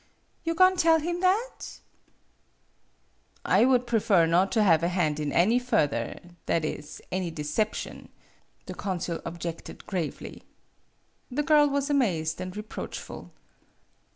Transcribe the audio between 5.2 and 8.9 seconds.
any further that is, any deception," the